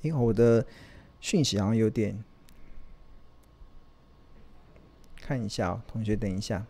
[0.00, 0.64] 因为我的
[1.20, 2.22] 讯息好像有点，
[5.20, 6.64] 看一下哦，同学，等一下。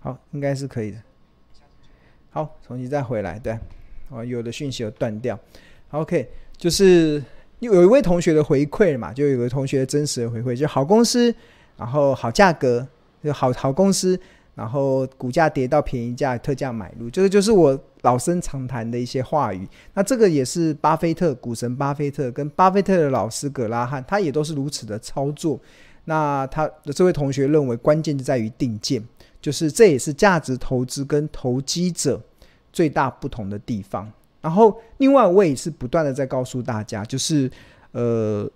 [0.00, 1.02] 好，应该是可以的。
[2.34, 3.56] 好，重新再回来，对，
[4.08, 5.38] 哦，有的讯息有断掉。
[5.92, 7.22] OK，就是
[7.60, 11.32] 有一位同学的回馈嘛，就有个同学真实的回馈，就好公司，
[11.76, 12.84] 然后好价格，
[13.22, 14.18] 就好好公司，
[14.56, 19.64] 然后股价跌到便宜价，特价买入，这个就是我老生常谈的一些话语。
[19.92, 25.60] 那这个也是巴菲特，股神巴菲特跟巴菲特的老师葛拉汉，他也都是如此的操作。
[26.06, 29.00] 那他的这位同学认为，关键就在于定见。
[29.44, 32.18] 就是这也是价值投资跟投机者
[32.72, 34.10] 最大不同的地方。
[34.40, 37.50] 然后，另外我也是不断的在告诉大家，就是
[37.92, 38.50] 呃，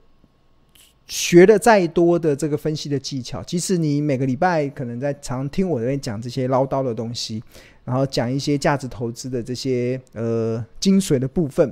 [1.07, 7.45] 学了再多的这个分析的技巧，即使你每个礼拜可能在常听我这边讲这些唠叨的东西，
[7.85, 11.71] 然后讲一些价值投资的这些呃精髓的部分，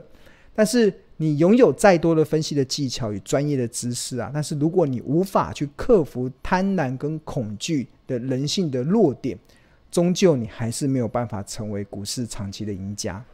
[0.55, 0.93] 但是。
[1.19, 9.39] 你拥有再多的分析的技巧与专业的知识啊，但是如果你无法去克服贪婪跟恐惧的人性的弱点，
[9.91, 13.25] 终究你还是没有办法成为股市长期的赢家。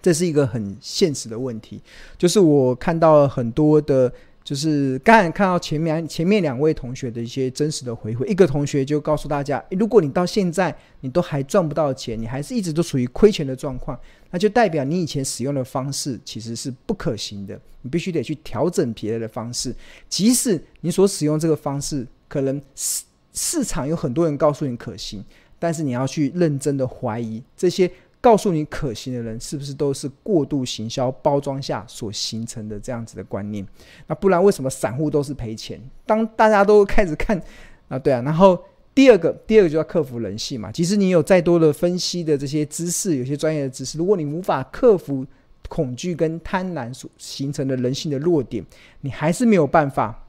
[0.00, 1.82] 这是一个很现实的问题，
[2.16, 4.12] 就是我看到了很多的。
[4.44, 19.76] 就是刚才看到前面前面两位同学的一些真实的回馈，一个同学就告诉大家，如果你到现在你都还赚不到钱，你还是一直都处于亏钱的状况，那就代表你以前使用的方式其实是不可行的，你必须得去调整别的方式。
[20.08, 23.04] 即使你所使用这个方式，可能市
[23.38, 25.24] 市场有很多人告诉你可行，
[25.58, 27.88] 但是你要去认真的怀疑这些。
[28.20, 33.64] 告诉你可行的人，是不是都是过度行销包装下所形成的这样子的观念？
[34.08, 35.80] 那不然为什么散户都是赔钱？
[36.04, 37.40] 当大家都开始看
[37.86, 38.20] 啊，对啊。
[38.22, 38.60] 然后
[38.92, 40.72] 第二个，第二个就要克服人性嘛。
[40.72, 45.24] 即使你有再多的分析的这些知识，有些专业的知识，如果你无法克服
[45.68, 48.66] 恐惧跟贪婪所形成的人性的弱点，
[49.02, 50.26] 你还是没有办法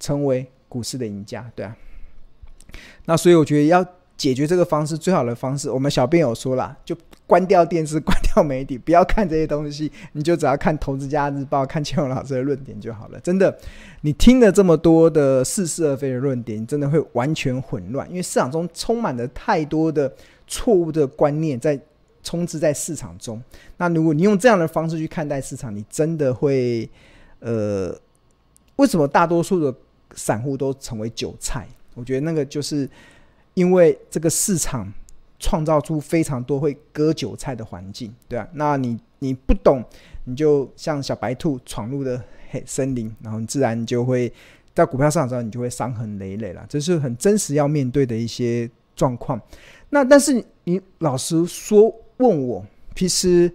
[0.00, 1.76] 成为股市的赢家，对啊。
[3.04, 3.84] 那所以我觉得要
[4.16, 6.96] 解决这个方式，最好的方式，我们小编有说了，就。
[7.26, 13.20] 关掉电视， 关掉媒体，不要看这些东西，你就只要看《投资家日报》，看乾隆老师的论点就好了。
[13.20, 13.54] 真的，
[14.00, 20.10] 你听了这么多的似是而非的论点，你真的会完全混乱，因为市场中充满了太多的
[20.46, 21.78] 错误的观念在
[22.22, 23.38] 充斥在市场中。
[23.76, 26.88] 那如果你用这样的方式去看待市场，你真的会，
[27.40, 27.94] 呃，
[28.76, 29.78] 为什么大多数的
[30.14, 31.68] 散户都成为韭菜？
[31.98, 32.88] 我觉得那个就是
[33.54, 34.90] 因为这个市场。
[35.40, 39.80] 创造出非常多会割韭菜的环境，对啊，那你你不懂，
[40.24, 42.20] 你就像小白兔闯入的
[42.50, 44.32] 黑森林，然后你自然就会
[44.74, 46.66] 在股票市场上，你就会伤痕累累了。
[46.68, 49.40] 这是很真实要面对的一些状况。
[49.90, 52.66] 那但是你老实说问我，
[52.96, 53.48] 其实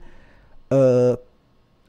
[0.69, 1.19] 呃，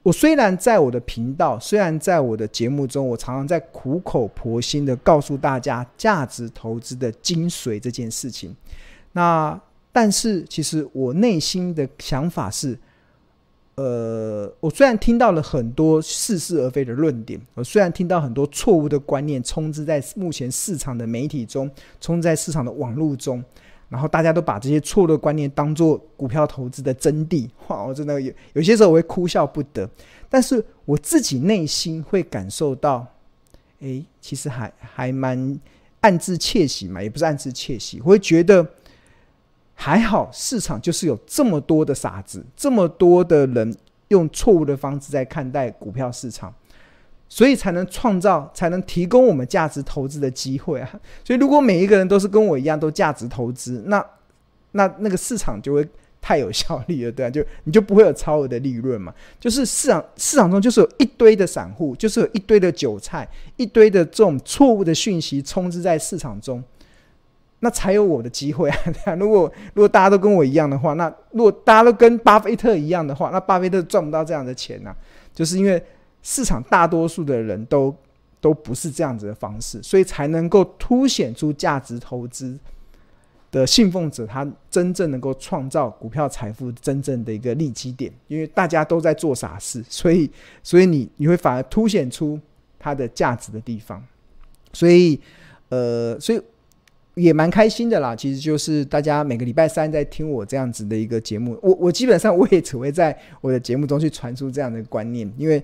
[0.05, 8.55] 我虽然在我的频道，虽然在我的节目中，我常常在苦口婆心的告诉大家价值投资的精髓这件事情，
[9.11, 9.61] 那。
[9.97, 12.77] 但是，其实我内心的想法是，
[13.77, 21.71] 呃，我虽然听到了很多似是而非的论点，我虽然听到很多错误的观念充斥在目前市场的媒体中，
[22.01, 23.41] 充斥在市场的网络中，
[23.89, 29.89] 然后大家都把这些错误的观念当做股票投资的真谛， 哇，我真的有有些时候我会哭笑不得。
[30.29, 33.07] 但是我自己内心会感受到，
[33.81, 35.61] 诶，其实还还蛮
[36.01, 38.67] 暗自窃喜嘛，也不是暗自窃喜，我会觉得。
[39.77, 46.55] 还好，市场就是有这么多的傻子，这么多的人用错误的方式在看待股票市场，
[47.35, 50.89] 所以才能创造，才能提供我们价值投资的机会啊！
[51.25, 54.07] 所以，如果每一个人都是跟我一样都价值投资，那
[54.71, 55.85] 那那个市场就会
[56.21, 59.13] 太有效率了，对啊，就你就不会有超额的利润嘛。
[59.41, 66.63] 就是市场市场中就是有一堆的散户，就是有一堆的韭菜，一堆的这种错误的讯息充斥在市场中。
[67.59, 68.79] 那才有我的机会啊！
[69.19, 74.95] 如果如果大家都跟我一样的话，那如果大家都跟巴菲特一样的话，那巴菲特赚不到这样的钱呐、
[75.35, 75.83] 就是因为
[76.25, 77.95] 市场大多数的人都
[78.41, 82.59] 都不是这样子的方式，所以才能够凸显出价值投资
[83.53, 88.13] 的信奉者，他真正能够创造股票财富真正的一个利基点。
[88.27, 90.29] 因为大家都在做傻事， 所以
[90.65, 92.41] 所以你你会反而凸显出
[92.79, 94.05] 它的价值的地方。
[94.73, 95.21] 所以
[95.69, 96.43] 呃，所以。
[97.17, 98.17] 也蛮开心的啦。
[98.17, 105.63] 其实就是大家每个礼拜三在听我这样子的一个节目，我我基本上我也只会在我的节目中去传输这样的观念，因为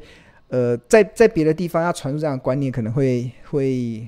[0.51, 4.07] 呃，在在别的地方要传输这样的观念，可能会会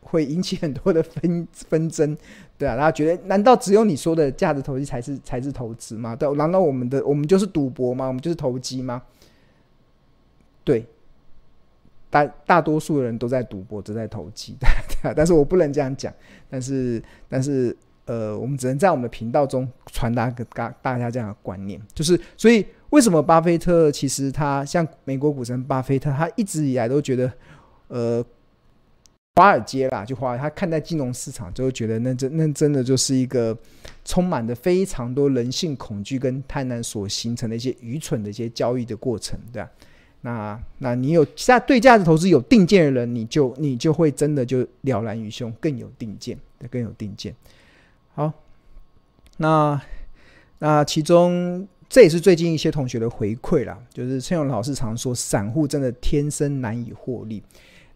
[0.00, 2.16] 会引起很多的纷纷争，
[2.56, 6.16] 对啊，大家觉得难道只有你说的价值投机才是才是投资吗？
[6.16, 8.06] 对，难道我们的我们就是赌博吗？
[8.06, 9.02] 我们就是投机吗？
[10.64, 10.86] 对。
[12.10, 14.54] 大大多数人都在赌博，都在投机，
[15.16, 16.12] 但是我不能这样讲。
[16.50, 17.74] 但是，但是，
[18.04, 27.32] 呃，我们只能在我们的频道中传达给大大家这样的观念，就是，所以为什么巴菲特其实他像美国股神巴菲特，他一直以来都觉得，
[27.88, 28.24] 呃，
[29.36, 33.56] 华尔街啦，就华尔，他看待金融市场就会觉得那真那真的就是一个
[34.04, 39.70] 充满着非常多人性恐惧跟贪婪所形成的一些愚蠢的一些交易的过程，对吧？
[40.22, 46.38] 那，那你有下对价值投资有定见的人，你就你就会真的就了然于胸，更有定见，
[46.70, 47.34] 更有定见。
[48.14, 48.32] 好，
[49.38, 49.80] 那
[50.58, 57.42] 那其中这也是最近一些同学的回馈啦，就是陈勇老师常说，散户真的天生难以获利，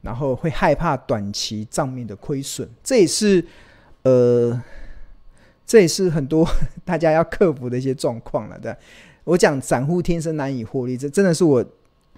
[0.02, 3.44] 然后会害怕短期账面的亏损，这也是
[4.02, 4.62] 呃，
[5.66, 6.48] 这也是很多
[6.84, 8.58] 大家要克服的一些状况了。
[8.58, 8.74] 对，
[9.24, 11.64] 我讲散户天生难以获利，这真的是我。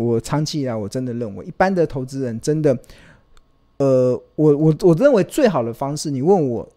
[0.00, 2.78] 我长期以来，我真的认为，一般的投资人真的，
[3.78, 6.68] 呃，我我我认为最好的方式，你问我，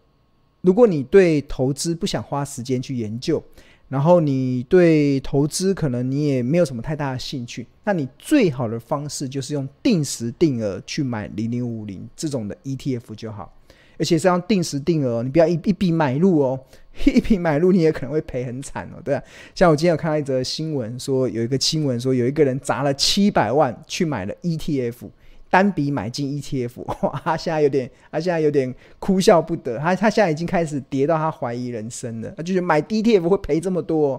[0.62, 3.42] 如果你对投资不想花时间去研究，
[3.88, 13.52] 然后你对投资可能你也没有什么太大的兴趣，那你最好的方式就是用定时定额去买零零五零这种的 ETF 就好。
[13.98, 16.58] 而且是要定时定额，你不要一一笔买入哦，
[17.04, 19.22] 一笔买入你也可能会赔很惨哦，对啊。
[19.54, 25.08] 像我今天有看到一则新闻，说有一个新闻说有一个人砸了七百万去买了 ETF，
[25.52, 34.18] 单笔买进 ETF， 哇，他现在有点，他现在有点哭笑不得，他他现在已经开始跌到他怀疑人生了，他就是买 ETF 会赔这么多。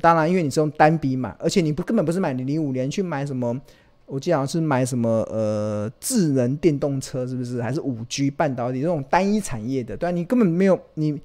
[0.00, 3.60] 当然，因为你是用单笔买，而且你不根本不是买零零五年去买什么。
[4.06, 7.60] 我记得好像是买什么呃智能电动车是不是？
[7.60, 9.96] 还是五 G 半导体这种单一产业的？
[9.96, 11.20] 对啊，你根本没有你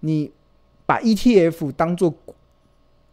[0.00, 0.30] 你
[0.84, 2.14] 把 ETF 当做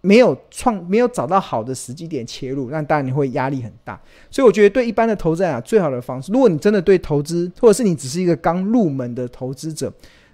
[0.02, 4.00] 没有创没有找到好的时机点切入，那当然你会压力很大。
[4.32, 9.92] 所以我觉得对一般的投资人啊，最好的方式，如果你真的对投资，或者是你只是一个刚入门的投资者，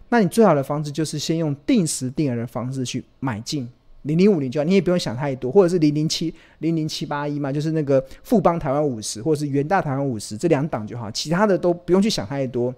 [0.09, 3.67] 那你最好的方式就是先用定时定额的方式去买进。
[4.03, 12.71] 零零五零就好，你也不用想太多，或者是零零七零零七八一嘛，就是那个富邦台湾五十，或者是元大台湾五十这两档就好，其他的都不用去想太多。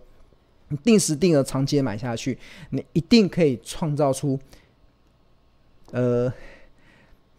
[0.70, 2.38] 你定时定额长期买下去，
[2.70, 4.40] 你一定可以创造出，
[5.92, 6.32] 呃，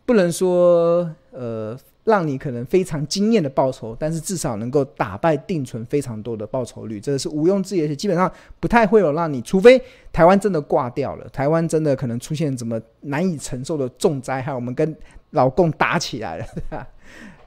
[0.08, 1.78] 不能说呃。
[2.04, 7.94] 让你可能非常惊艳的报酬，但是至少能够打败定存非常多的报酬率，这个是毋庸置疑的。
[7.94, 9.78] 基本上不太会有让你，除非
[10.10, 14.96] 台湾真的挂掉了，台湾真的可能出现怎么难以承受的重灾害，我们跟
[15.32, 16.88] 老共打起来了，对吧？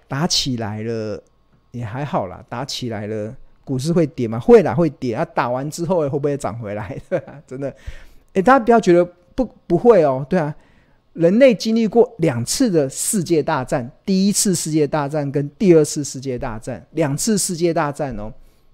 [0.07, 1.19] 打起来了
[1.72, 3.36] 也还好啦，打起来了
[3.66, 4.40] 股市会跌吗？
[4.40, 5.16] 会啦，会跌。
[5.16, 6.96] 啊，打完之后会不会涨回来？
[7.48, 7.75] 真的，
[8.34, 9.04] 诶，大家不要觉得
[9.34, 10.56] 不不会哦，对啊。
[11.13, 18.31] 人类经历过两次的世界大战，第一次世界大战跟第二次世界大战，两次世界大战哦。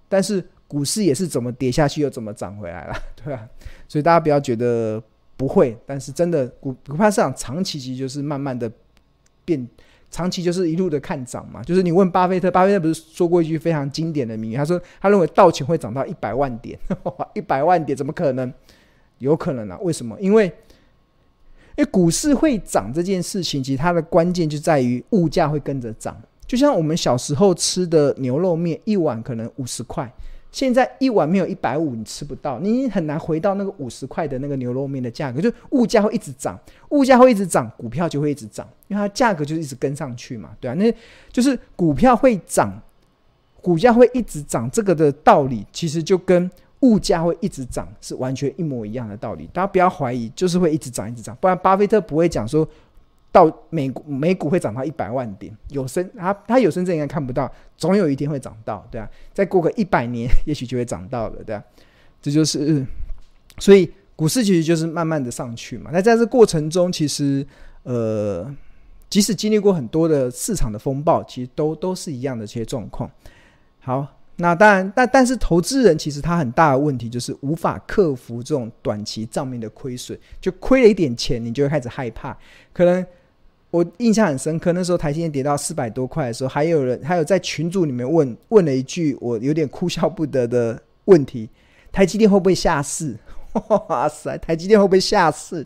[0.07, 3.47] 但是股市也是怎么跌下去又怎么涨回来了， 对吧？
[3.87, 5.01] 所以大家不要觉得
[5.35, 8.71] 不会，但是真的股股票市场长期其实就是慢慢的
[9.43, 9.67] 变，
[10.11, 11.63] 长期就是一路的看涨嘛。
[11.63, 16.77] 就是你问巴菲特，巴菲特不是说过一句非常经典的名言，他说他认为道琼会涨到一百万点，
[17.33, 18.53] 一百万点怎么可能？
[19.19, 19.77] 有可能啊？
[19.81, 20.15] 为什么？
[20.21, 20.51] 因为
[21.77, 26.19] 因为股市会涨这件事情，其实它的关键就在于物价会跟着涨。
[26.47, 30.11] 就像我们小时候吃的牛肉面，一碗可能五十块，
[30.51, 35.39] 现在一碗没有一百五，你吃不到，你很难回到那个五十块的那个牛肉面的价格。
[35.39, 40.91] 就物价会一直涨，物价会一直涨，股票就会一直涨，因为它价格就一直跟上去嘛，对啊，那
[41.31, 42.81] 就是股票会涨，
[43.61, 46.49] 股价会一直涨，这个的道理其实就跟。
[46.81, 49.49] 物价会一直涨，是完全一模一样的道理。
[49.51, 51.35] 大家不要怀疑，就是会一直涨，一直涨。
[51.41, 52.67] 不然，巴菲特不会讲说，
[53.31, 59.09] 到美股美股会涨到一百万点，有生他他有生之年应该看不到，总有一天会涨到，对啊。
[59.33, 61.63] 再过个一百年，也许就会涨到了，对啊。
[62.21, 62.85] 这就是，
[63.57, 65.89] 所以股市其实就是慢慢的上去嘛。
[65.91, 67.43] 那在这过程中，其实
[67.83, 68.55] 呃，
[69.09, 73.09] 即使经历过很多的市场的风暴，其实都都是一样的这些状况。
[73.79, 74.07] 好。
[74.37, 82.37] 那当然，但但是投资人其实他很大的问题就是无法克服这种短期账面的亏损，就亏了一点钱，你就会开始害怕。
[82.71, 83.03] 可能
[83.71, 91.49] 我印象很深刻，那时候台积电跌到四百多块的时候，还有人还有在群组里面问问了一句我有点哭笑不得的问题：
[91.91, 93.15] 台积电会不会下市？
[93.89, 95.65] 哇塞，台积电会不会下市？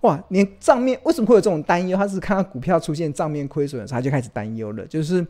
[0.00, 1.96] 哇，连账面为什么会有这种担忧？
[1.96, 4.86] 他是看到股票出现账面亏损的时候，他就开始担忧了。
[4.86, 5.26] 就是，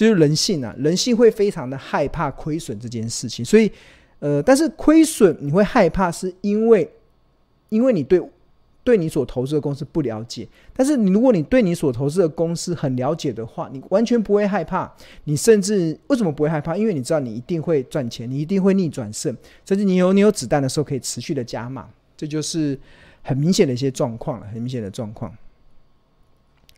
[0.00, 3.44] 就是人性啊，人性会非常的害怕亏损这件事情。
[3.44, 3.70] 所以，
[4.20, 6.90] 呃，但是亏损你会害怕，是因为，
[7.68, 8.22] 因为你对。
[8.82, 14.90] 对你所投资的公司不了解，但是你如果你对你所投资的公司很了解的话，你完全不会害怕。
[15.24, 16.74] 你甚至为什么不会害怕？
[16.74, 21.90] 因为你知道你一定会赚钱，你一定会逆转胜，甚至你有你有子弹的时候可以持续的加码。
[22.16, 22.76] 这就是
[23.22, 25.30] 很明显的一些状况了，很明显的状况。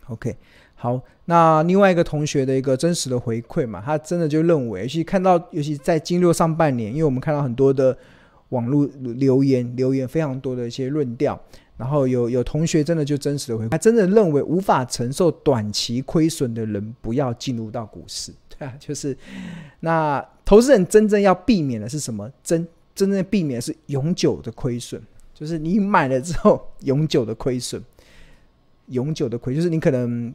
[0.09, 0.37] OK，
[0.83, 7.97] 好，那另外一个同学的一个真实的回馈嘛，他真的就认为，尤其看到，尤其在经历上半年，因为我们看到很多的
[8.49, 11.41] 网络留言，留言非常多的一些论调。
[11.77, 19.17] 然后有有同学真的就真实的回馈，他真的认为无法承受短期亏损的人不要进入到股市， 对啊，就是
[19.79, 22.29] 那投资人真正要避免的是什么？
[22.43, 25.01] 真真正避免是永久的亏损，
[25.33, 27.81] 就是你买了之后永久的亏损，
[28.87, 30.35] 永久的亏，就是你可能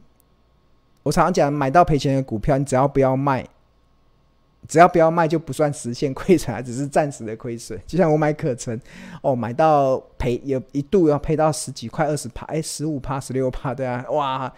[1.08, 3.42] 我常常讲买到赔钱的股票，你只要不要卖。
[4.66, 7.80] 只要不要卖，就不算实现亏损，只是暂时的亏损。
[7.86, 8.78] 就像我买可成，
[9.22, 14.52] 哦，买到赔，有一度要赔到十几块、二十趴，哎，十五趴、十六趴，对啊，哇，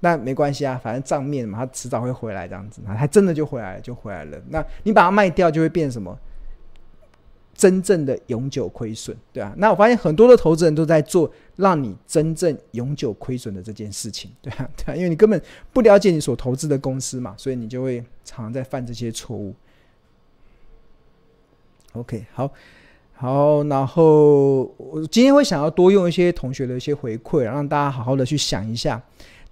[0.00, 4.36] 那没关系啊，反正账面嘛，它迟早会回来，这样子，它真的就回来了，就回来了。
[4.48, 6.18] 那你把它卖掉，就会变什么？
[7.56, 15.40] 真正的永久亏损，对啊，那我发现很多的投资人都在做让你真正永久亏损的这件事情，对啊，对啊，因为你根本
[15.72, 19.54] 不了解你所投资的公司嘛，所以你就会常常在犯这些错误。
[21.92, 22.50] OK，好，
[23.14, 29.02] 好，然后我今天会想要多用一些同学的一些回馈，让大家好好的去想一下。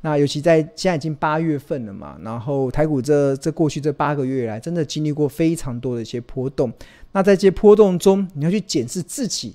[0.07, 6.71] 那尤其在现在已经八月份了嘛，然后台股这这过去这八个月来，真的经历过非常多的一些波动。
[7.13, 9.55] 那在这些波动中，你要去检视自己，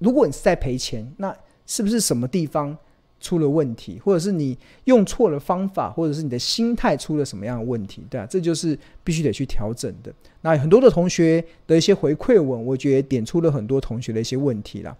[0.00, 1.32] 如果你是在赔钱，那
[1.64, 2.76] 是不是什么地方
[3.20, 10.12] 出了问题，或者是你用错了方法，或者是你的心态出了什么样的问题，对啊，这就是必须得去调整的。
[10.40, 14.96] 那很多的同学的一些回馈文，我觉得点出了很多同学的一些问题啦。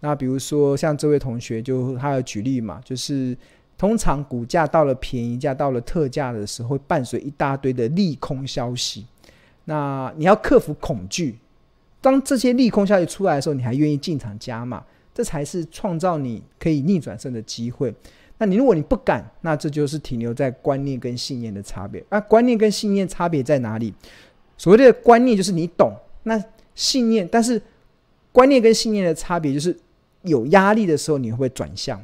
[0.00, 3.36] 那比如说像这位同学，就他有举例嘛，就是。
[3.78, 9.06] 通常股价到了便宜价、到了特价的时候，会伴随一大堆的利空消息。
[9.66, 11.38] 那你要克服恐惧，
[12.00, 17.94] 当这些利空消息出来的时候，你还愿意进场加码，这才是创造你可以逆转胜的机会。
[18.38, 22.04] 那你如果你不敢，那这就是停留在观念跟信念的差别。
[22.10, 23.94] 那观念跟信念差别在哪里？
[24.56, 25.92] 所谓的观念就是你懂，
[26.24, 26.42] 那
[26.74, 27.60] 信念，但是
[28.32, 29.76] 观念跟信念的差别就是
[30.22, 32.02] 有压力的时候，你会不会转向？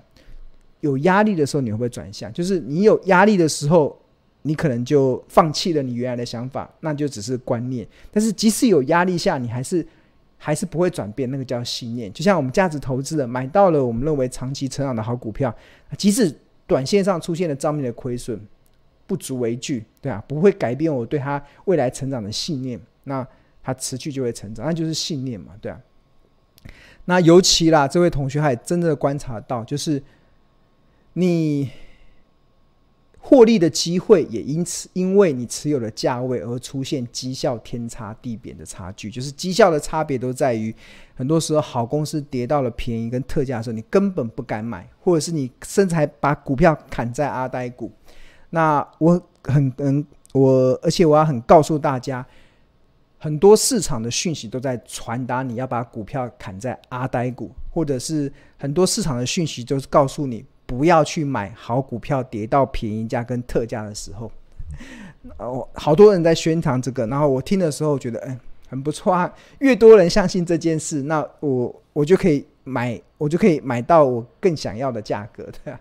[0.84, 2.30] 有压力的时候，你会不会转向？
[2.30, 3.98] 就是你有压力的时候，
[4.42, 7.88] 你可能就放弃了你原来的想法，那就只是观念。
[8.12, 9.86] 但是即使有压力下，你还是
[10.36, 12.12] 还是不会转变，那个叫信念。
[12.12, 15.54] 就像我们价值投资的，买到了我们认为长期成长的好股票，
[15.96, 16.30] 即使
[16.66, 18.38] 短线上出现了账面的亏损，
[19.06, 22.78] 不足为惧，对啊，不会改变我对它未来成长的信念。
[23.04, 23.26] 那
[23.62, 25.80] 它持续就会成长，那就是信念嘛，对啊。
[27.06, 30.02] 那尤其啦，这位同学还真的观察到，就是。
[31.14, 31.70] 你
[33.18, 40.74] 获利的机会也因此，因为你持有的价位而出现绩效天差地别的差距，就是绩效的差别都在于，
[41.14, 47.90] 很多时候好公司跌到了便宜跟特价的时候，你根本不敢买，或者是你甚至还把股票砍在阿呆股。
[48.50, 50.04] 那我很嗯，
[50.34, 52.26] 我而且我要很告诉大家，
[53.18, 60.44] 很多市场的讯息都在传达你要把股票砍在阿呆股，或者是很多市场的讯息都是告诉你。
[60.76, 64.30] 不要去买好股票跌到便宜价跟特价的时候，
[65.38, 68.36] 哦，好多人在宣传这个，然后我听的时候觉得，哎，
[68.68, 69.32] 很不错啊。
[69.60, 75.80] 越多人相信这件事，那我我就可以买，我就可以买到我更想要的价格，对啊。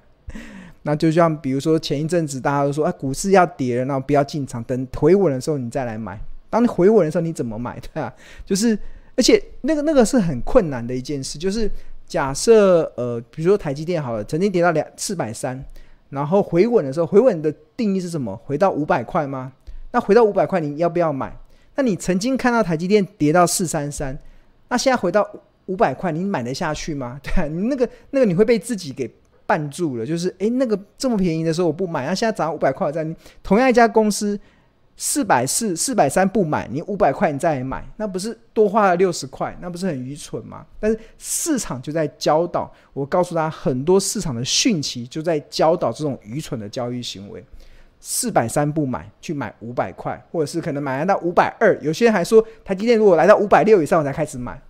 [0.83, 6.19] 那就像比如说前一阵子大家都说，哎，股市要跌了，那不要进场，等回稳的时候你再来买。
[6.50, 7.79] 当你回稳的时候，你怎么买？
[7.79, 8.13] 对啊，
[8.45, 8.77] 就是，
[9.15, 11.69] 而且那个那个是很困难的一件事，就是。
[12.13, 15.60] 假设呃，比如说台积电好了，曾经跌到两四百三，
[16.12, 18.39] 然后回稳的时候，回稳的定义是什么？
[18.46, 19.51] 回到五百块吗？
[19.89, 21.36] 那回到五百块，你要不要买？
[21.74, 24.15] 那你曾经看到台积电跌到四三三，
[24.70, 25.27] 那现在回到
[25.65, 27.20] 五百块，你买得下去吗？
[27.25, 29.12] 对，你那个那个你会被自己给
[29.48, 33.03] 绊住了，就是诶，那个这么便宜的时候我不买，那现在涨五百块，在
[33.41, 34.39] 同样一家公司。
[34.95, 39.55] 四百四、四百三不买，你五百块你再来买，那不是多花了六十块？
[39.59, 40.65] 那不是很愚蠢吗？
[40.79, 47.43] 但是市场就在教导我，告诉他很多市场的讯息就在教导这种愚蠢的交易行为。
[48.05, 54.62] 四百三不买，去买五百块，或者是可能买到五百二，有些人还说台积电如果来到五百六以上我才开始买，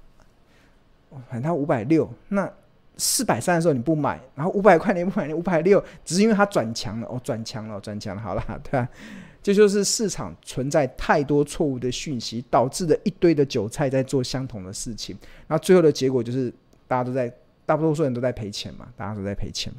[1.31, 2.47] 买到五百六，那
[2.95, 8.87] 四百三的时候你不买，然后五百块你不买，你五百六只是因为它转强了，哦，转强了，转强了，好了，对吧？
[9.43, 15.13] 这就是市场存在太多错误的讯息，导致的一堆的韭菜在做相同的事情，
[15.47, 16.49] 然后最后的结果就是
[16.87, 17.29] 大家都在，
[17.65, 19.73] 大多数人都在赔钱嘛，大家都在赔钱，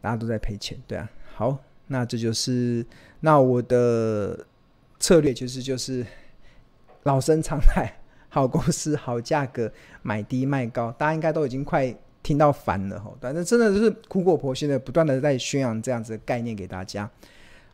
[0.00, 1.10] 大家都在赔钱，对啊。
[1.34, 1.58] 好，
[1.88, 2.84] 那这就是
[3.20, 4.46] 那我的
[4.98, 6.04] 策略，其实就是
[7.02, 7.86] 老生常谈，
[8.30, 9.70] 好公司好价格，
[10.00, 17.10] 买低卖高，大家应该都已经快听到烦了哈，反正真的就是苦口婆心的不断的在宣扬这样子的概念给大家。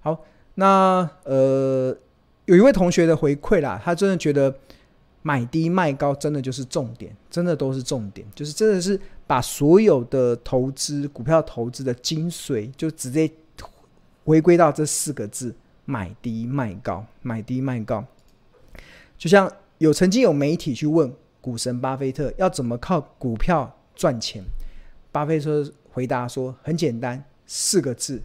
[0.01, 0.21] 好。
[0.55, 1.97] 那呃，
[2.45, 4.55] 有一位同学的回馈啦，他真的觉得
[5.23, 13.31] 买低卖高真的就是重点，真的都是重点，就是真的是把所有的投资股票投资的精髓，就直接
[14.25, 15.55] 回归到这四个字：
[15.85, 18.05] 买低卖高，买低卖高。
[19.17, 24.45] 就像有曾经有媒体去问股神巴菲特要怎么靠股票赚钱，
[25.11, 28.21] 巴菲特回答说很简单，四个字，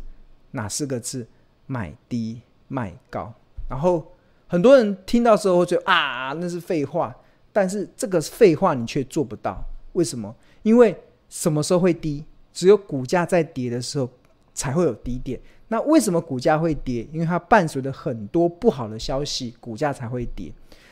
[0.51, 1.25] 哪四个字？
[1.67, 3.31] 买低卖高，
[3.69, 4.11] 然后
[4.47, 7.15] 很多人听到之后会觉得啊，那是废话。
[7.53, 10.35] 但是这个废话你却做不到，为什么？
[10.63, 10.95] 因为
[11.27, 12.23] 什么时候会低？
[12.53, 14.09] 只有股价在跌的时候
[14.53, 15.39] 才会有低点。
[15.67, 17.07] 那为什么股价会跌？
[17.11, 20.51] 因为它伴随着很多不好的消息，股价才会跌。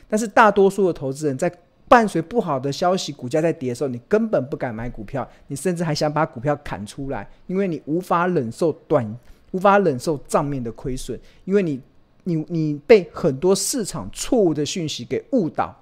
[0.10, 1.52] 但是大多数的投资人在
[1.88, 9.16] 伴随不好的消息，股价在跌的时候，你根本不敢买股票，你甚至还想把股票砍出来，因为你无法忍受短。
[9.56, 11.80] 无法忍受账面的亏损，因为你、
[12.26, 15.74] 你、你被很多市场错误的讯息给误导，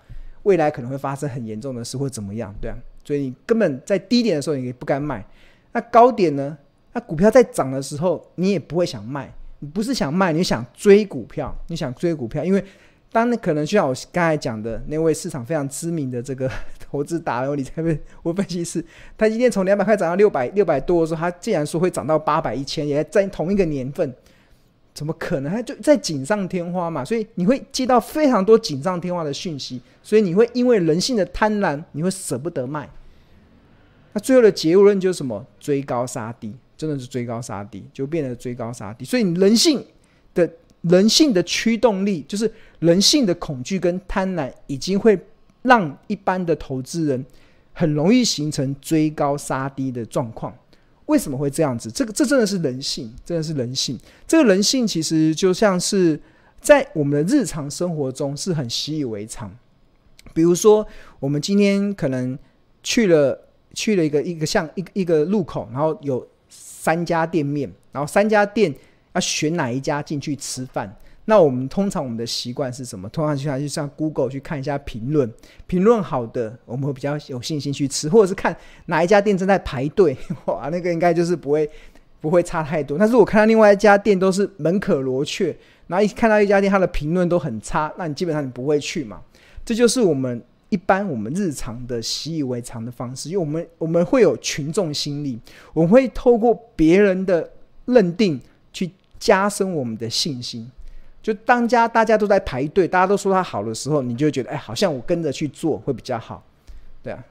[0.44, 5.25] 未来可能会发生很严重的事或怎么样，对啊，所以你根本在低点的时候你也不敢买，
[5.72, 6.56] 那高点呢？
[6.94, 12.63] 那股票在涨的时候你也不会想卖，你不是想卖，你想追股票，你想追股票，因为。
[13.13, 16.50] 当你，可能就像我刚才讲的那位市场非常知名的这个
[16.94, 18.86] 投资达人你才会我分析师，
[19.18, 24.14] 他今天从两百块涨到六百六百多的时候，他竟然说会涨到八百一千，也在同一个年份，
[24.94, 25.51] 怎么可能？
[25.51, 27.03] 他就在锦上添花嘛。
[27.03, 32.88] 所以你会接到非常多锦上添花的讯息，所以你会因为人性的贪婪，你会舍不得卖。
[34.14, 35.44] 那最后的结论就是什么？
[35.60, 39.03] 追高杀低，真的是追高杀低，就变得追高杀低。
[39.03, 39.84] 所以你人性
[40.36, 40.48] 的。
[40.84, 45.18] 人性的驱动力，就是人性的恐惧跟贪婪，已经会
[45.64, 47.26] 让一般的投资人
[47.74, 50.56] 很容易形成追高杀低的状况。
[51.08, 51.92] 为什么会这样子？
[51.92, 54.00] 这个这真的是人性，真的是人性。
[54.28, 56.18] 这个人性其实就像是
[56.62, 59.52] 在我们的日常生活中是很习以为常。
[60.34, 60.88] 比如说，
[61.20, 62.38] 我们今天可能
[62.82, 68.74] 去了去了一个一个像一一个路口，然后有三家店面，然后三家店。
[69.16, 70.92] 要选哪一家进去吃饭？
[71.25, 73.07] 那我们通常我们的习惯是什么？
[73.09, 75.31] 通常就像就上 Google 去看一下评论，
[75.68, 78.55] 评论好的我们会比较有信心去吃，或者是看
[78.88, 81.70] 哪一家店正在排队， 哇，那个应该就是不会
[82.20, 82.98] 不会差太多。
[82.98, 85.55] 但是我看到另外一家店都是门可罗雀，
[85.88, 89.22] 然后一看到一家店它的评论都很差，那你基本上你不会去嘛。
[89.64, 95.40] 这就是我们一般我们日常的习以为常的方式，因为我们我们会有群众心理，
[95.74, 97.50] 我们会透过别人的
[97.86, 98.42] 认定
[98.74, 98.92] 去。
[99.20, 100.70] 加深我们的信心，
[101.24, 106.44] 就当家大家都在排队，大家都说它好的时候，你就觉得，哎，好像我跟着去做会比较好，
[107.01, 107.24] 对啊。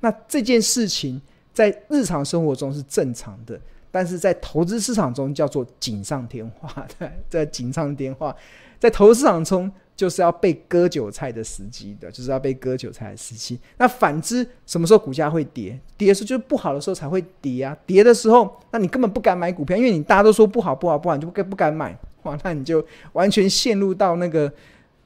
[0.00, 1.20] 那这件事情
[1.52, 3.58] 在日常生活中是正常的，
[3.90, 8.32] 但是在投资市场中叫做锦上添花，对， 在锦上添花，
[8.78, 9.72] 在投资市场中。
[9.96, 13.60] 就是要被割韭菜的时机的，就是要被割韭菜的时期。
[13.76, 15.78] 那反之，什么时候股价会跌？
[15.98, 17.76] 跌的时候就是不好的时候才会跌啊！
[17.84, 22.38] 跌的时候，那你根本不敢买股票，因为你大家都说不好不好不好，你就不敢不敢买哇！
[22.42, 24.52] 那你就完全陷入到那个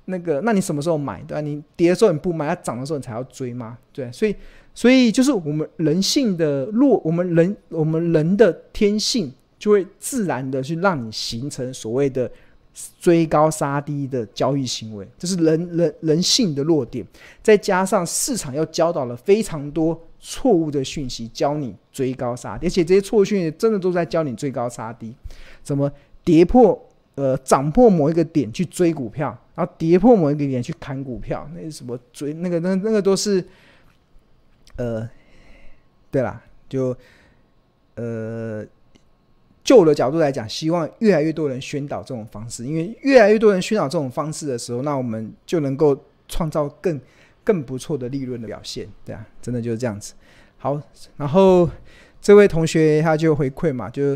[0.06, 1.22] 那个，那你什么时候买？
[1.22, 1.40] 对吧？
[1.40, 3.78] 你跌的时候你不买，它涨的时候你才要追吗？
[3.92, 4.34] 对，所以
[4.74, 12.30] 所以就是我们人性的弱，我们人我们人的天性就会自然的去让你形成所谓的。
[12.98, 17.06] 追高杀低的交易行为，这是人人人性的弱点。
[17.40, 25.14] 再加上市场又教导了非常多错误的讯息，教你追高杀低，而且这些错误讯息真的都在教你追高杀低。
[25.62, 25.88] 怎么
[26.24, 26.76] 跌破
[27.14, 33.44] 呃涨破某一个点去追股票，然后跌破某一个点去砍股票，那是什么追那个那那个都是
[34.76, 35.08] 呃，
[36.10, 36.96] 对啦，就
[37.96, 38.66] 呃。
[39.62, 45.98] 就我的角度来讲，希望越来越多人宣导这种方式，因为越来越多人宣导这种方式的时候，那我们就能够
[46.28, 47.00] 创造更
[47.42, 50.12] 更不错的利润的表现，对啊，真的就是这样子。
[50.58, 50.78] 好，
[51.16, 51.66] 然后
[52.20, 54.14] 这位同学他就回馈嘛，就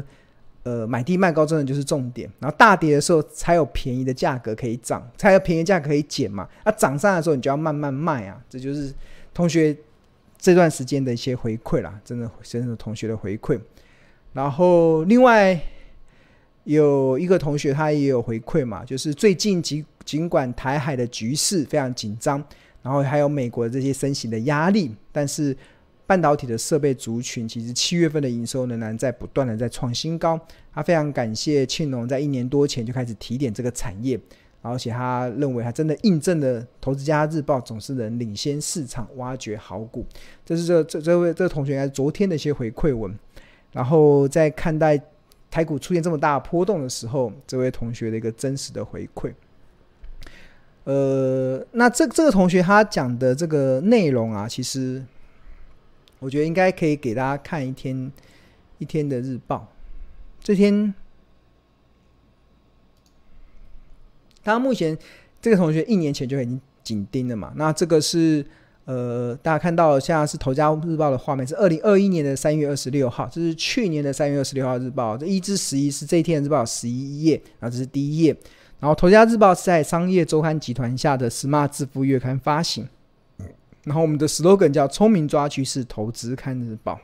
[0.68, 2.30] 呃，买低卖高真的就是重点。
[2.38, 6.46] 然后大跌的时候才有便宜的价格可以涨，才有便宜价格可以减嘛。
[6.64, 8.92] 那、涨上来的时候你就要慢慢卖啊，这就是
[9.32, 9.74] 同学
[10.36, 13.58] 这段时间的一些回馈啦，真的真的同学的回馈。
[14.32, 15.58] 然后另外
[16.64, 22.44] 有一个同学他也有回馈嘛，就是最近尽尽管台海的局势非常紧张。
[22.80, 25.54] 然后还有美国的这些升息的压力，但是
[26.08, 30.40] 半导体的设备族群其实七月份的营收仍然在不断的在创新高。
[30.72, 34.18] 他非常感谢庆隆在一年多前就开始提点这个产业，
[34.62, 40.06] 而且他认为他真的印证了《投资家日报》总是能领先市场挖掘好股。
[40.46, 43.14] 这是这这这位这个同学应该昨天的一些回馈文。
[43.70, 44.98] 然后在看待
[45.50, 49.30] 台股出现这么大波动的时候，这位同学的一个真实的回馈。
[50.84, 55.04] 呃，那这这个同学他讲的这个内容啊，其实
[56.20, 58.10] 我觉得应该可以给大家看一天
[58.78, 59.68] 一天的日报。
[60.42, 60.94] 这天，
[64.42, 64.96] 他目前
[65.40, 67.52] 这个同学一年前就已经紧盯了嘛。
[67.56, 68.44] 那这个是
[68.84, 75.18] 呃，大家看到现在是《头家日报》的画面，是二零二一年的三月二十六号，这是去年的三月二十六号日报。
[75.18, 78.34] 这一至十一是这一天的日报十一页，然后这是第一页。
[78.80, 82.88] 然后，《头家日报》是在商业周刊集团下的 Smart 致富月刊发行。
[83.88, 87.00] 然后，我们的 slogan 叫“聪明抓趋势，投资看日报”。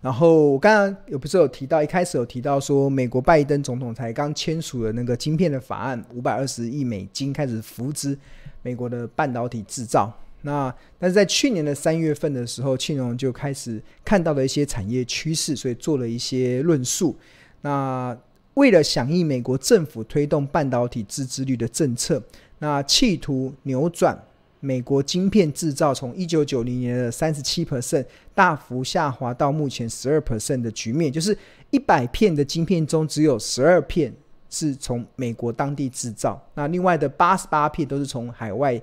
[0.00, 8.16] 然后，我刚刚有不是有提到，一开始有提到说，美国拜登总统才刚签署了那个晶片的法案，五百二十亿美金开始扶植
[8.62, 10.10] 美国的半导体制造。
[10.40, 17.14] 那但是在去年的三月份的时候，庆荣就开始看到了一些产业趋势，所以做了一些论述。
[17.60, 18.16] 那
[18.54, 22.22] 为了响应美国政府推动半导体自制率的政策，
[22.60, 24.18] 那企图扭转
[24.60, 31.36] 美国晶片制造从一九九零年的三十七 percent 大幅下滑到目前十二 percent 的局面，就是
[31.70, 34.14] 一百片的晶片中只有十二片
[34.48, 38.80] 是从美国当地制造，那另外的八十八片都是从海外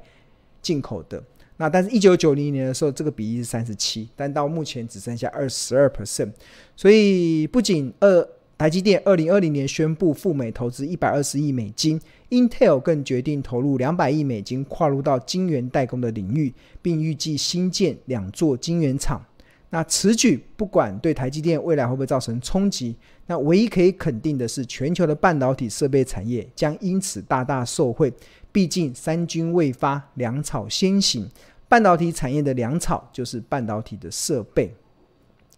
[0.61, 1.23] 进口的。
[1.57, 6.31] 那但是，一九九零年的时候，这个比例是三十七，但到目前只剩下二十二 percent，
[6.75, 8.27] 所以不仅二。
[8.57, 19.23] 台积电二零二零年宣布赴美投资一百二十亿美金，Intel 更决定投入两百亿美金，跨入到晶圆代工的领域，并预计新建两座晶圆厂。
[19.69, 22.95] 那此举不管对台积电未来会不会造成冲击，
[23.27, 28.11] 那唯一可以肯定的是，全球的半导体设备产业将因此大大受惠。
[28.51, 31.29] 毕竟三军未发，粮草先行，
[31.69, 34.73] 半导体产业的粮草就是半导体的设备。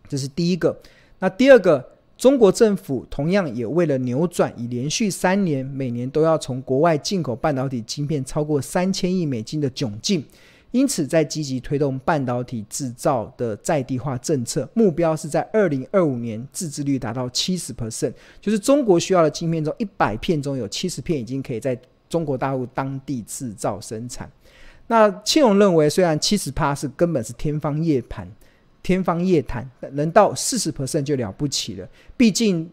[0.09, 0.77] 这是第一个。
[1.19, 1.91] 那第二个。
[2.19, 10.21] 中国政府同样也为了扭转，已连续三年每年都要从国外进口半导体晶片超过三千亿美金的窘境，
[10.71, 21.79] 因此在积极推动半导体制造的在地化政策，目标是在二零二五年自制率达到七十 percent，就是中国需要的晶片中一百片中有七十片已经可以在
[22.09, 24.29] 中国大陆当地制造生产。
[24.87, 28.29] 那庆荣认为，虽然七十趴是根本是天方夜谭。
[28.81, 31.87] 天方夜谭，能到四十 percent 就了不起了。
[32.15, 32.69] 毕竟，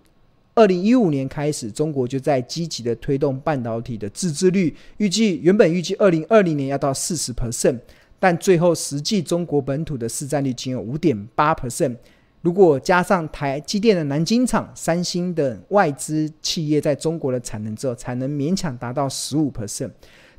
[0.54, 7.78] 二零一五年开始，中国就在积极的推动半导体的自制率，预计原本预计二零二零年要到四十 percent，
[8.18, 11.96] 但最后实际中国本土的市占率仅有五点八 percent。
[12.40, 19.90] 如果加上台积电的南京厂、三星等外资企业在中国的产能之后，才能勉强达到十五 percent。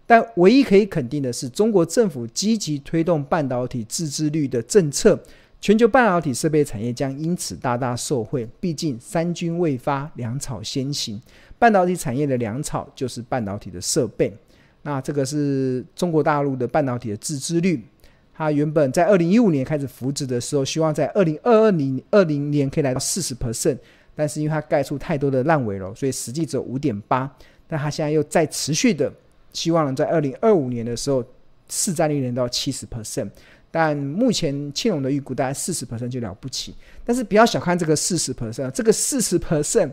[0.05, 5.21] 但唯一可以肯定的是，中国政府积极推动半导体自制率的政策。
[5.59, 8.47] 全球半导体设备产业将因此大大受惠。
[8.59, 11.21] 毕竟三军未发，粮草先行。
[11.59, 14.31] 半导体产业的粮草就是半导体的设备。
[14.83, 17.83] 那这个是中国大陆的半导体的自制率。
[18.33, 23.77] 它原本在二零一五年开始扶植的时候，希望在二零二二零二零年可以来到四十 percent。
[24.13, 27.35] 但是因为它盖出太多的烂尾楼，所以实际只有五点八。
[27.67, 29.11] 但它现在又在持续的
[29.51, 31.23] 希望能在二零二五年的时候
[31.67, 33.29] 市占率能到七十 percent。
[33.79, 36.73] 但目前庆隆的预估大概四十 percent 就了不起，
[37.05, 39.91] 但是不要小看这个四十 percent，这个四十 percent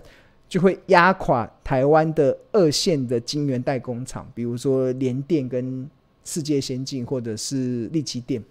[0.49, 5.87] 就会压垮台湾的二线的晶圆代工厂，比如说联电跟
[6.25, 8.43] 世界先进或者是力积电，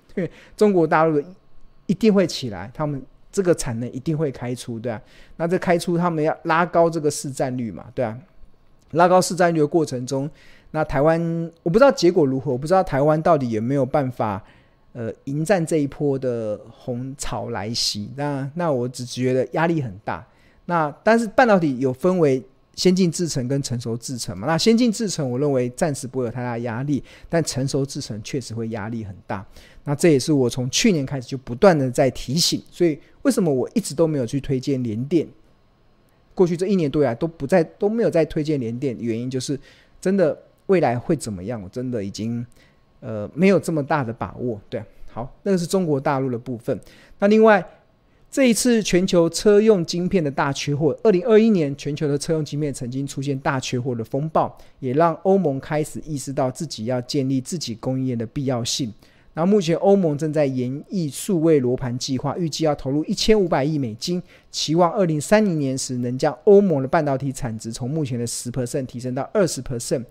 [0.56, 1.19] 中国大陆
[1.88, 5.02] 一定会起来，他们这个产能一定会开出，对啊，
[5.38, 8.15] 那这开出他们要拉高这个市占率嘛，对啊，
[8.91, 10.30] 拉高市占率的过程中，
[10.69, 11.19] 那台湾
[11.63, 14.43] 我不知道结果如何，我不知道台湾到底有没有办法。
[14.93, 20.25] 呃，迎战这一波的红潮来袭，那那我只觉得压力很大。
[20.65, 22.41] 那但是半导体有分为
[22.75, 24.47] 先进制程跟成熟制程嘛？
[24.47, 29.45] 那先进制程我认为暂时不会有太大压力，但成熟制程确实会压力很大。
[29.84, 35.27] 那这也是我从去年开始就不断的在提醒，所以为什么我一直都没有去推荐联电？
[36.36, 39.60] 过去这一年多以来都不再都没有再推荐联电，原因就是
[39.99, 40.36] 真的
[40.67, 42.45] 未来会怎么样，我真的已经
[43.03, 44.59] 呃没有这么大的把握。
[44.69, 46.79] 对，好，那个是中国大陆的部分。
[47.19, 47.63] 那另外
[48.31, 58.91] 这一次全球车用晶片的大缺货，二零二一年全球的车用晶片曾经出现大缺货的风暴，也让欧盟开始意识到自己要建立自己供应链的必要性。
[59.35, 70.03] 然后目前欧盟正在研议数位罗盘计划，预计要投入一千五百亿美金，期望二零三零年时能将欧盟的半导体产值从目前的十 percent 提升到二十 percent。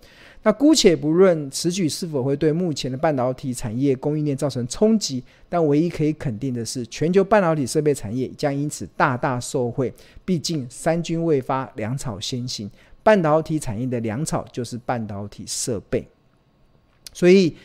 [0.43, 9.93] 那姑且不论此举是否会对目前的半导体产业供应链造成冲击，但唯一可以肯定的是，全球半导体设备产业将因此大大受惠。
[10.23, 12.69] 毕竟三军未发，粮草先行，
[13.01, 16.07] 半导体产业的粮草就是半导体设备，
[17.11, 17.55] 所以。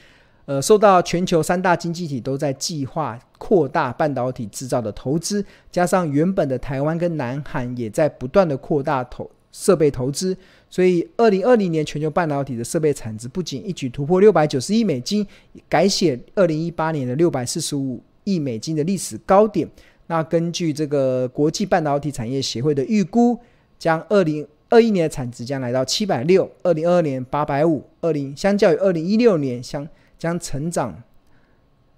[0.48, 10.36] 呃，受到全球三大经济体都在计划扩大半导体制造的投资，加上原本的台湾跟南韩也在不断的扩大投设备投资，
[10.68, 15.26] 所以二零二零年全球半导体的设备产值不仅一举突破六百九十亿美金，
[15.68, 19.68] 改写二零一八年的六百四十五亿美金的历史高点。
[20.06, 23.38] 那根据这个国际半导体产业协会的预估，
[23.78, 29.86] 将二零二一年的产值将来到七百六，二零二二年八百五，二零相较于二零一六年相。
[30.18, 31.00] 将成长，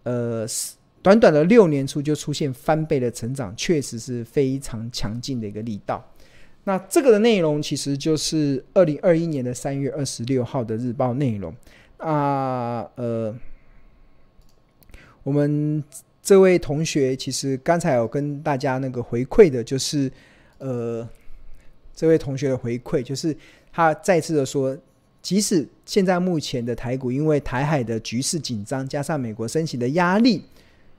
[0.02, 0.46] 呃，
[1.00, 6.06] 短短的六年初就出现翻倍的成长，确实是非常强劲的一个力道。
[6.70, 11.52] 那这个的内容其实就是二零二一年的三月二十六号的日报内容。
[11.96, 13.34] 啊，呃，
[15.24, 15.82] 我们
[16.22, 20.08] 这位同学其实刚才有跟大家那个回馈的，就是
[20.58, 21.08] 呃，
[21.92, 23.36] 这位同学的回馈就是
[23.72, 24.78] 他再次的说。
[25.20, 30.44] 即使现在目前的台股，因为台海的局势紧张，加上美国升息的压力，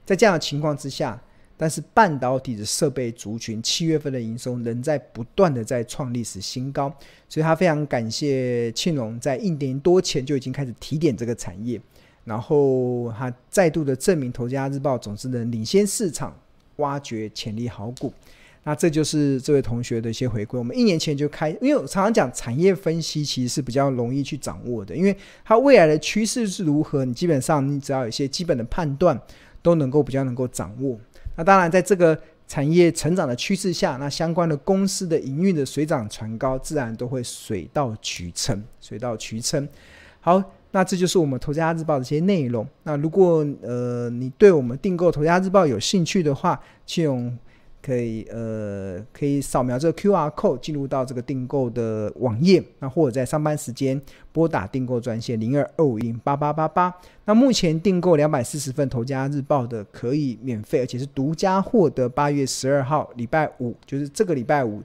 [0.04, 1.20] 在这样的情况之下，
[1.62, 6.92] 但是半导体的设备族群七月份的营收仍在不断的在创历史新高，
[7.28, 11.80] 所以他非常感谢庆隆在一年多前就已经开始提点这个产业，
[12.24, 16.36] 然后他再度的证明《投资家日报》总是能领先市场，
[16.78, 18.12] 挖掘潜力好股。
[18.64, 20.58] 那这就是这位同学的一些回归。
[20.58, 29.16] 我们一年前就开，因为我常常讲产业分析其实是比较容易去掌握的，因为它未来的趋势是如何，你基本上你只要有一些基本的判断，
[29.62, 30.98] 都能够比较能够掌握。
[31.36, 39.68] 那当然，在这个产业成长的趋势下，那相关的公司的营运的水涨船高，自然都会水到渠成，水到渠成。
[40.20, 42.66] 好，那这就是我们《投家日报》的一些内容。
[42.82, 47.38] 那如果呃你对我们订购《投家日报》有兴趣的话，请。
[47.84, 56.94] 可以呃，可以扫描这个 QR code 进入到这个订购的网页，那或者在上班时间拨打订购专线零二二五零八八八八。
[57.24, 64.80] 那目前订购两百四十份《投家日报》的可以免费，而且是独家获得八月十二号礼拜五，就是这个礼拜五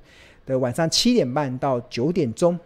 [0.45, 2.57] 的晚上七点半到九点钟，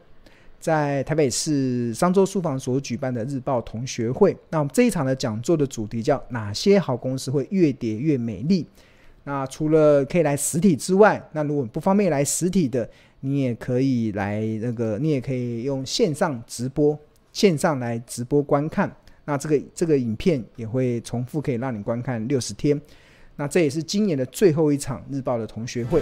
[0.62, 4.38] 在台北市商周书房所举办的日报同学会。
[4.50, 8.66] 那我们这一场的讲座的主题叫哪些好公司会越跌越美丽？
[9.24, 16.98] 那除了可以来实体之外，那如果不方便来实体的，你也可以来那个，你也可以用线上直播，
[17.32, 18.92] 线上来直播观看。
[19.26, 22.80] 那这个这个影片也会重复，可以让你观看六十天。
[23.36, 26.02] 那这也是今年的最后一场日报的同学会。